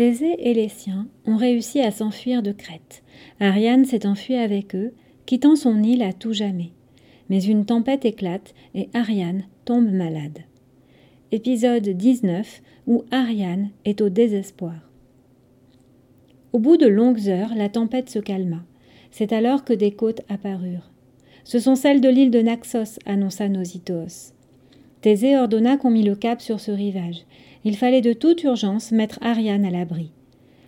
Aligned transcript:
Thésée 0.00 0.48
et 0.48 0.54
les 0.54 0.70
siens 0.70 1.08
ont 1.26 1.36
réussi 1.36 1.82
à 1.82 1.90
s'enfuir 1.90 2.42
de 2.42 2.52
Crète. 2.52 3.02
Ariane 3.38 3.84
s'est 3.84 4.06
enfuie 4.06 4.36
avec 4.36 4.74
eux, 4.74 4.94
quittant 5.26 5.56
son 5.56 5.82
île 5.82 6.02
à 6.02 6.14
tout 6.14 6.32
jamais. 6.32 6.70
Mais 7.28 7.44
une 7.44 7.66
tempête 7.66 8.06
éclate 8.06 8.54
et 8.74 8.88
Ariane 8.94 9.44
tombe 9.66 9.92
malade. 9.92 10.38
Épisode 11.32 11.86
19 11.86 12.62
où 12.86 13.04
Ariane 13.10 13.68
est 13.84 14.00
au 14.00 14.08
désespoir. 14.08 14.90
Au 16.54 16.58
bout 16.58 16.78
de 16.78 16.86
longues 16.86 17.28
heures, 17.28 17.54
la 17.54 17.68
tempête 17.68 18.08
se 18.08 18.20
calma. 18.20 18.64
C'est 19.10 19.34
alors 19.34 19.64
que 19.64 19.74
des 19.74 19.92
côtes 19.92 20.22
apparurent. 20.30 20.90
Ce 21.44 21.58
sont 21.58 21.74
celles 21.74 22.00
de 22.00 22.08
l'île 22.08 22.30
de 22.30 22.40
Naxos, 22.40 22.98
annonça 23.04 23.50
Nositoos. 23.50 24.32
Thésée 25.00 25.36
ordonna 25.36 25.76
qu'on 25.76 25.90
mit 25.90 26.02
le 26.02 26.14
cap 26.14 26.40
sur 26.40 26.60
ce 26.60 26.70
rivage. 26.70 27.24
Il 27.64 27.76
fallait 27.76 28.00
de 28.00 28.12
toute 28.12 28.42
urgence 28.42 28.92
mettre 28.92 29.18
Ariane 29.22 29.64
à 29.64 29.70
l'abri. 29.70 30.10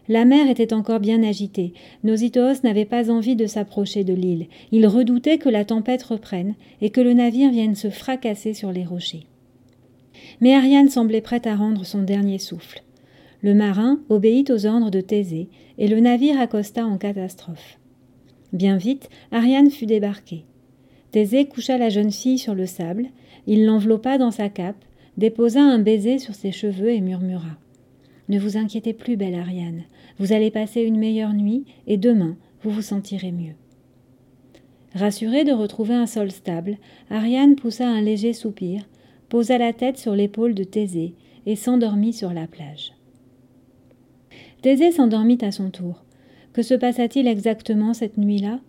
La 0.09 0.25
mer 0.25 0.51
était 0.51 0.73
encore 0.73 1.01
bien 1.01 1.23
agitée. 1.23 1.75
Nositoos 2.03 2.63
n'avait 2.65 2.85
pas 2.85 3.11
envie 3.11 3.37
de 3.37 3.47
s'approcher 3.47 4.05
de 4.05 4.15
l'île. 4.15 4.47
Il 4.73 4.87
redoutait 4.87 5.39
que 5.39 5.49
la 5.49 5.65
tempête 5.65 6.03
reprenne 6.03 6.55
et 6.81 6.91
que 6.91 7.01
le 7.01 7.13
navire 7.13 7.51
vienne 7.51 7.77
se 7.77 7.89
fracasser 7.89 8.53
sur 8.53 8.73
les 8.73 8.85
rochers. 8.85 9.27
Mais 10.41 10.55
Ariane 10.55 10.89
semblait 10.89 11.21
prête 11.21 11.47
à 11.47 11.55
rendre 11.55 11.85
son 11.85 12.03
dernier 12.03 12.39
souffle. 12.39 12.83
Le 13.43 13.55
marin 13.55 14.01
obéit 14.09 14.51
aux 14.51 14.67
ordres 14.67 14.91
de 14.91 15.01
Thésée 15.01 15.49
et 15.79 15.89
le 15.89 16.01
navire 16.01 16.41
accosta 16.41 16.85
en 16.85 16.99
catastrophe. 16.99 17.79
Bien 18.53 18.77
vite, 18.77 19.09
Ariane 19.31 19.71
fut 19.71 19.87
débarquée. 19.87 20.45
Thésée 21.13 21.45
coucha 21.45 21.77
la 21.77 21.91
jeune 21.91 22.11
fille 22.11 22.39
sur 22.39 22.55
le 22.55 22.67
sable, 22.67 23.07
il 23.47 23.67
l'enveloppa 23.67 24.17
dans 24.17 24.31
sa 24.31 24.49
cape, 24.49 24.83
déposa 25.19 25.61
un 25.61 25.79
baiser 25.79 26.19
sur 26.19 26.35
ses 26.35 26.53
cheveux 26.53 26.91
et 26.91 27.03
murmura. 27.03 27.59
Ne 28.31 28.39
vous 28.39 28.57
inquiétez 28.57 28.95
plus, 28.95 29.17
belle 29.17 29.35
Ariane, 29.35 29.83
vous 30.19 30.33
allez 30.33 30.51
passer 30.51 30.81
une 30.81 30.99
meilleure 30.99 31.35
nuit, 31.35 31.67
et 31.87 31.99
demain 31.99 32.37
vous 32.63 32.71
vous 32.71 32.83
sentirez 32.83 33.31
mieux. 33.31 33.53
Rassurée 34.95 35.45
de 35.45 35.53
retrouver 35.53 35.95
un 35.95 36.07
sol 36.07 36.31
stable, 36.31 36.79
Ariane 37.11 37.57
poussa 37.57 37.87
un 37.87 38.01
léger 38.01 38.33
soupir, 38.33 38.89
posa 39.29 39.59
la 39.59 39.75
tête 39.75 39.99
sur 39.99 40.15
l'épaule 40.15 40.55
de 40.55 40.65
Thésée 40.65 41.15
et 41.45 41.57
s'endormit 41.57 42.15
sur 42.15 42.33
la 42.33 42.47
plage. 42.47 42.95
Thésée 44.63 44.93
s'endormit 44.93 45.39
à 45.43 45.51
son 45.51 45.71
tour. 45.71 46.05
Que 46.53 46.63
se 46.63 46.75
passa-t-il 46.75 47.27
exactement 47.27 47.95
cette 47.95 48.17
nuit-là? 48.17 48.61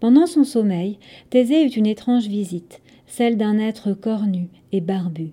Pendant 0.00 0.26
son 0.26 0.44
sommeil, 0.44 0.98
Thésée 1.30 1.64
eut 1.64 1.68
une 1.70 1.86
étrange 1.86 2.26
visite, 2.26 2.80
celle 3.06 3.36
d'un 3.36 3.58
être 3.58 3.92
cornu 3.92 4.48
et 4.72 4.80
barbu. 4.80 5.30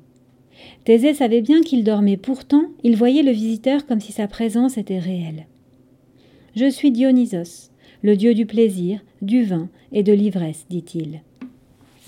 Thésée 0.86 1.14
savait 1.14 1.42
bien 1.42 1.62
qu'il 1.62 1.84
dormait, 1.84 2.18
pourtant 2.18 2.66
il 2.84 2.96
voyait 2.96 3.24
le 3.24 3.32
visiteur 3.32 3.86
comme 3.86 4.00
si 4.00 4.12
sa 4.12 4.28
présence 4.28 4.78
était 4.78 5.00
réelle. 5.00 5.46
Je 6.56 6.70
suis 6.70 6.92
Dionysos, 6.92 7.70
le 8.02 8.16
dieu 8.16 8.34
du 8.34 8.46
plaisir, 8.46 9.02
du 9.22 9.44
vin 9.44 9.70
et 9.92 10.04
de 10.04 10.14
l'ivresse, 10.14 10.66
dit-il. 10.70 11.22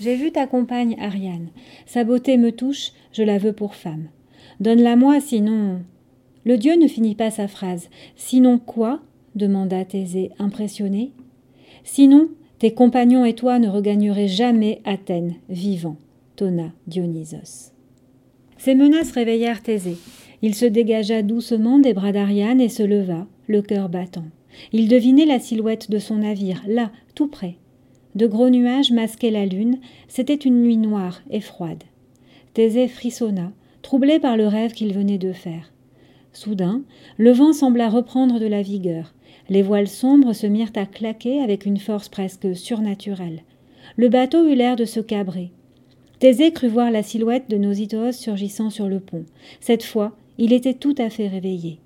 J'ai 0.00 0.14
vu 0.14 0.30
ta 0.30 0.46
compagne 0.46 0.96
Ariane. 1.00 1.48
Sa 1.86 2.04
beauté 2.04 2.36
me 2.36 2.52
touche, 2.52 2.92
je 3.12 3.22
la 3.22 3.38
veux 3.38 3.52
pour 3.52 3.74
femme. 3.74 4.08
Donne-la-moi, 4.60 5.20
sinon. 5.20 5.80
Le 6.44 6.56
dieu 6.56 6.76
ne 6.76 6.86
finit 6.86 7.16
pas 7.16 7.30
sa 7.30 7.48
phrase. 7.48 7.90
Sinon 8.16 8.58
quoi? 8.58 9.00
demanda 9.34 9.84
Thésée, 9.84 10.30
impressionné. 10.38 11.12
Sinon, 11.82 12.28
tes 12.58 12.72
compagnons 12.72 13.24
et 13.24 13.34
toi 13.34 13.58
ne 13.58 13.68
regagnerez 13.68 14.28
jamais 14.28 14.80
Athènes 14.84 15.34
vivant, 15.48 15.96
tonna 16.36 16.72
Dionysos. 16.86 17.72
Ces 18.58 18.74
menaces 18.74 19.12
réveillèrent 19.12 19.62
Thésée. 19.62 19.96
Il 20.42 20.54
se 20.54 20.66
dégagea 20.66 21.22
doucement 21.22 21.78
des 21.78 21.94
bras 21.94 22.12
d'Ariane 22.12 22.60
et 22.60 22.68
se 22.68 22.82
leva, 22.82 23.26
le 23.46 23.62
cœur 23.62 23.88
battant. 23.88 24.26
Il 24.72 24.88
devinait 24.88 25.26
la 25.26 25.38
silhouette 25.38 25.90
de 25.90 25.98
son 25.98 26.16
navire, 26.16 26.62
là, 26.66 26.90
tout 27.14 27.28
près. 27.28 27.56
De 28.14 28.26
gros 28.26 28.50
nuages 28.50 28.90
masquaient 28.90 29.30
la 29.30 29.46
lune, 29.46 29.78
c'était 30.08 30.34
une 30.34 30.62
nuit 30.62 30.76
noire 30.76 31.22
et 31.30 31.40
froide. 31.40 31.84
Thésée 32.54 32.88
frissonna, 32.88 33.52
troublé 33.82 34.18
par 34.18 34.36
le 34.36 34.48
rêve 34.48 34.72
qu'il 34.72 34.92
venait 34.92 35.18
de 35.18 35.32
faire. 35.32 35.72
Soudain, 36.32 36.82
le 37.16 37.30
vent 37.30 37.52
sembla 37.52 37.88
reprendre 37.88 38.40
de 38.40 38.46
la 38.46 38.62
vigueur. 38.62 39.14
Les 39.50 39.62
voiles 39.62 39.88
sombres 39.88 40.34
se 40.34 40.46
mirent 40.46 40.72
à 40.76 40.84
claquer 40.84 41.40
avec 41.40 41.64
une 41.64 41.78
force 41.78 42.10
presque 42.10 42.54
surnaturelle. 42.54 43.42
Le 43.96 44.08
bateau 44.08 44.46
eut 44.46 44.54
l'air 44.54 44.76
de 44.76 44.84
se 44.84 45.00
cabrer. 45.00 45.50
Thésée 46.18 46.52
crut 46.52 46.70
voir 46.70 46.90
la 46.90 47.02
silhouette 47.02 47.48
de 47.48 47.56
Nositoos 47.56 48.12
surgissant 48.12 48.68
sur 48.68 48.88
le 48.88 49.00
pont. 49.00 49.24
Cette 49.60 49.84
fois, 49.84 50.16
il 50.36 50.52
était 50.52 50.74
tout 50.74 50.94
à 50.98 51.08
fait 51.08 51.28
réveillé. 51.28 51.78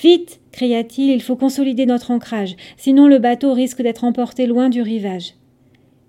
Vite 0.00 0.40
cria-t-il, 0.52 1.10
il 1.10 1.22
faut 1.22 1.36
consolider 1.36 1.86
notre 1.86 2.10
ancrage, 2.10 2.56
sinon 2.76 3.08
le 3.08 3.18
bateau 3.18 3.54
risque 3.54 3.82
d'être 3.82 4.04
emporté 4.04 4.46
loin 4.46 4.68
du 4.68 4.82
rivage. 4.82 5.34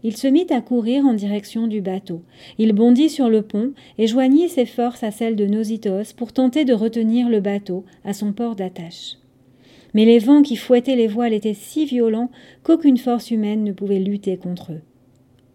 Il 0.03 0.17
se 0.17 0.27
mit 0.27 0.47
à 0.49 0.61
courir 0.61 1.05
en 1.05 1.13
direction 1.13 1.67
du 1.67 1.81
bateau. 1.81 2.23
Il 2.57 2.73
bondit 2.73 3.09
sur 3.09 3.29
le 3.29 3.43
pont 3.43 3.71
et 3.97 4.07
joignit 4.07 4.49
ses 4.49 4.65
forces 4.65 5.03
à 5.03 5.11
celles 5.11 5.35
de 5.35 5.45
Nositoos 5.45 6.13
pour 6.17 6.33
tenter 6.33 6.65
de 6.65 6.73
retenir 6.73 7.29
le 7.29 7.39
bateau 7.39 7.85
à 8.03 8.13
son 8.13 8.33
port 8.33 8.55
d'attache 8.55 9.20
mais 9.93 10.05
les 10.05 10.19
vents 10.19 10.41
qui 10.41 10.55
fouettaient 10.55 10.95
les 10.95 11.07
voiles 11.07 11.33
étaient 11.33 11.53
si 11.53 11.85
violents 11.85 12.31
qu'aucune 12.63 12.97
force 12.97 13.31
humaine 13.31 13.63
ne 13.63 13.71
pouvait 13.71 13.99
lutter 13.99 14.37
contre 14.37 14.73
eux. 14.73 14.81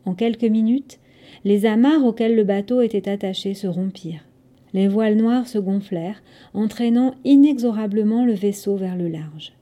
En 0.04 0.14
quelques 0.14 0.44
minutes, 0.44 0.98
les 1.44 1.66
amarres 1.66 2.04
auxquelles 2.04 2.34
le 2.34 2.44
bateau 2.44 2.80
était 2.80 3.08
attaché 3.08 3.54
se 3.54 3.66
rompirent. 3.66 4.26
Les 4.72 4.88
voiles 4.88 5.16
noires 5.16 5.48
se 5.48 5.58
gonflèrent, 5.58 6.22
entraînant 6.54 7.14
inexorablement 7.24 8.24
le 8.24 8.34
vaisseau 8.34 8.76
vers 8.76 8.96
le 8.96 9.08
large. 9.08 9.52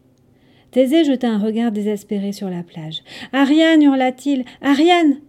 Thésée 0.71 1.05
jeta 1.05 1.31
un 1.31 1.39
regard 1.39 1.71
désespéré 1.71 2.33
sur 2.33 2.51
la 2.51 2.65
plage. 2.65 3.03
Ariane 3.33 3.83
hurla-t-il. 3.83 4.45
Ariane 4.61 5.21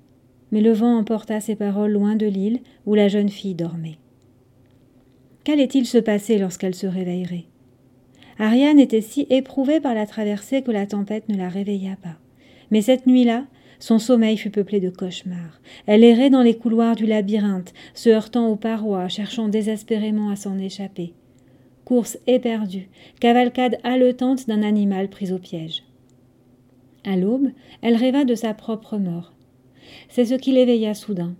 Mais 0.51 0.61
le 0.61 0.71
vent 0.71 0.97
emporta 0.97 1.39
ses 1.39 1.55
paroles 1.55 1.91
loin 1.91 2.15
de 2.15 2.25
l'île 2.25 2.61
où 2.87 2.95
la 2.95 3.09
jeune 3.09 3.29
fille 3.29 3.53
dormait. 3.53 3.99
Qu'allait-il 5.43 5.85
se 5.85 5.99
passer 5.99 6.39
lorsqu'elle 6.39 6.73
se 6.73 6.87
réveillerait? 6.87 7.45
Ariane 8.37 8.79
était 8.79 9.01
si 9.01 9.27
éprouvée 9.29 9.79
par 9.79 9.93
la 9.93 10.05
traversée 10.05 10.61
que 10.61 10.71
la 10.71 10.85
tempête 10.85 11.29
ne 11.29 11.37
la 11.37 11.49
réveilla 11.49 11.95
pas. 12.01 12.17
Mais 12.71 12.81
cette 12.81 13.07
nuit-là, 13.07 13.45
son 13.79 13.99
sommeil 13.99 14.37
fut 14.37 14.49
peuplé 14.49 14.79
de 14.79 14.89
cauchemars. 14.89 15.61
Elle 15.85 16.03
errait 16.03 16.29
dans 16.29 16.41
les 16.41 16.57
couloirs 16.57 16.95
du 16.95 17.05
labyrinthe, 17.05 17.73
se 17.93 18.09
heurtant 18.09 18.49
aux 18.49 18.55
parois, 18.55 19.07
cherchant 19.07 19.47
désespérément 19.47 20.29
à 20.29 20.35
s'en 20.35 20.57
échapper. 20.57 21.13
Course 21.85 22.17
éperdue, 22.25 22.89
cavalcade 23.19 23.77
haletante 23.83 24.47
d'un 24.47 24.63
animal 24.63 25.09
pris 25.09 25.31
au 25.31 25.37
piège. 25.37 25.83
À 27.05 27.15
l'aube, 27.15 27.49
elle 27.81 27.95
rêva 27.95 28.25
de 28.25 28.33
sa 28.33 28.53
propre 28.53 28.97
mort. 28.97 29.33
C'est 30.09 30.25
ce 30.25 30.33
qui 30.33 30.51
l'éveilla 30.51 30.93
soudain. 30.93 31.35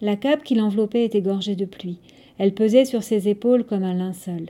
La 0.00 0.16
cape 0.16 0.42
qui 0.42 0.54
l'enveloppait 0.54 1.04
était 1.04 1.20
gorgée 1.20 1.56
de 1.56 1.66
pluie. 1.66 1.98
Elle 2.38 2.54
pesait 2.54 2.86
sur 2.86 3.02
ses 3.02 3.28
épaules 3.28 3.64
comme 3.64 3.84
un 3.84 3.94
linceul. 3.94 4.46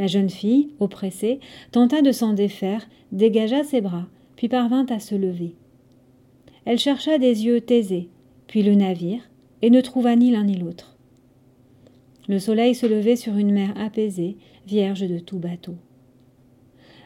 La 0.00 0.06
jeune 0.06 0.30
fille, 0.30 0.70
oppressée, 0.80 1.40
tenta 1.72 2.00
de 2.00 2.10
s'en 2.10 2.32
défaire, 2.32 2.88
dégagea 3.12 3.64
ses 3.64 3.82
bras, 3.82 4.06
puis 4.34 4.48
parvint 4.48 4.86
à 4.86 4.98
se 4.98 5.14
lever. 5.14 5.54
Elle 6.64 6.78
chercha 6.78 7.18
des 7.18 7.44
yeux 7.44 7.60
taisés, 7.60 8.08
puis 8.46 8.62
le 8.62 8.74
navire, 8.74 9.20
et 9.60 9.68
ne 9.68 9.82
trouva 9.82 10.16
ni 10.16 10.30
l'un 10.30 10.44
ni 10.44 10.56
l'autre. 10.56 10.96
Le 12.28 12.38
soleil 12.38 12.74
se 12.74 12.86
levait 12.86 13.14
sur 13.14 13.36
une 13.36 13.52
mer 13.52 13.74
apaisée, 13.76 14.38
vierge 14.66 15.06
de 15.06 15.18
tout 15.18 15.38
bateau. 15.38 15.74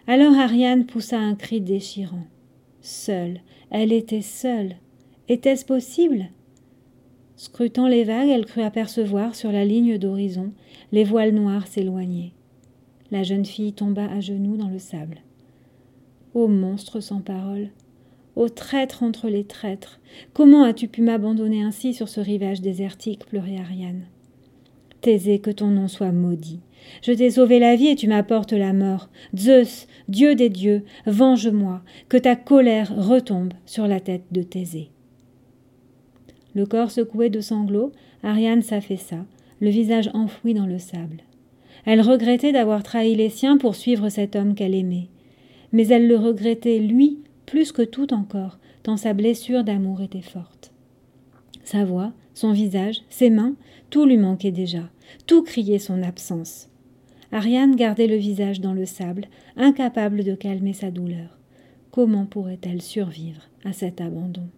Alors 0.06 0.34
Ariane 0.34 0.86
poussa 0.86 1.18
un 1.18 1.34
cri 1.34 1.60
déchirant. 1.60 2.28
Seule, 2.80 3.40
elle 3.70 3.92
était 3.92 4.22
seule. 4.22 4.76
Était-ce 5.28 5.64
possible? 5.64 6.26
Scrutant 7.34 7.88
les 7.88 8.04
vagues, 8.04 8.28
elle 8.28 8.46
crut 8.46 8.62
apercevoir 8.62 9.34
sur 9.34 9.50
la 9.50 9.64
ligne 9.64 9.98
d'horizon 9.98 10.52
les 10.92 11.02
voiles 11.02 11.34
noires 11.34 11.66
s'éloigner. 11.66 12.34
La 13.14 13.22
jeune 13.22 13.44
fille 13.44 13.72
tomba 13.72 14.06
à 14.10 14.18
genoux 14.18 14.56
dans 14.56 14.66
le 14.66 14.80
sable. 14.80 15.18
Ô 16.34 16.48
monstre 16.48 16.98
sans 16.98 17.20
parole, 17.20 17.68
ô 18.34 18.48
traître 18.48 19.04
entre 19.04 19.28
les 19.28 19.44
traîtres, 19.44 20.00
comment 20.32 20.64
as-tu 20.64 20.88
pu 20.88 21.00
m'abandonner 21.00 21.62
ainsi 21.62 21.94
sur 21.94 22.08
ce 22.08 22.18
rivage 22.18 22.60
désertique 22.60 23.24
pleurait 23.26 23.58
Ariane. 23.58 24.06
Thésée, 25.00 25.38
que 25.38 25.52
ton 25.52 25.68
nom 25.68 25.86
soit 25.86 26.10
maudit. 26.10 26.58
Je 27.02 27.12
t'ai 27.12 27.30
sauvé 27.30 27.60
la 27.60 27.76
vie 27.76 27.86
et 27.86 27.94
tu 27.94 28.08
m'apportes 28.08 28.52
la 28.52 28.72
mort. 28.72 29.08
Zeus, 29.36 29.86
Dieu 30.08 30.34
des 30.34 30.50
dieux, 30.50 30.82
venge-moi, 31.06 31.84
que 32.08 32.16
ta 32.16 32.34
colère 32.34 32.92
retombe 32.96 33.52
sur 33.64 33.86
la 33.86 34.00
tête 34.00 34.24
de 34.32 34.42
Thésée. 34.42 34.90
Le 36.52 36.66
corps 36.66 36.90
secoué 36.90 37.30
de 37.30 37.40
sanglots, 37.40 37.92
Ariane 38.24 38.62
s'affaissa, 38.62 39.24
le 39.60 39.70
visage 39.70 40.10
enfoui 40.14 40.52
dans 40.52 40.66
le 40.66 40.80
sable. 40.80 41.22
Elle 41.84 42.00
regrettait 42.00 42.52
d'avoir 42.52 42.82
trahi 42.82 43.14
les 43.14 43.28
siens 43.28 43.58
pour 43.58 43.74
suivre 43.74 44.08
cet 44.08 44.36
homme 44.36 44.54
qu'elle 44.54 44.74
aimait. 44.74 45.08
Mais 45.72 45.88
elle 45.88 46.08
le 46.08 46.16
regrettait, 46.16 46.78
lui, 46.78 47.18
plus 47.46 47.72
que 47.72 47.82
tout 47.82 48.14
encore, 48.14 48.58
tant 48.82 48.96
sa 48.96 49.12
blessure 49.12 49.64
d'amour 49.64 50.00
était 50.00 50.22
forte. 50.22 50.72
Sa 51.64 51.84
voix, 51.84 52.12
son 52.34 52.52
visage, 52.52 53.02
ses 53.10 53.30
mains, 53.30 53.54
tout 53.90 54.06
lui 54.06 54.16
manquait 54.16 54.50
déjà, 54.50 54.90
tout 55.26 55.42
criait 55.42 55.78
son 55.78 56.02
absence. 56.02 56.68
Ariane 57.32 57.74
gardait 57.74 58.06
le 58.06 58.16
visage 58.16 58.60
dans 58.60 58.74
le 58.74 58.86
sable, 58.86 59.26
incapable 59.56 60.24
de 60.24 60.34
calmer 60.34 60.72
sa 60.72 60.90
douleur. 60.90 61.38
Comment 61.90 62.26
pourrait-elle 62.26 62.82
survivre 62.82 63.42
à 63.64 63.72
cet 63.72 64.00
abandon? 64.00 64.48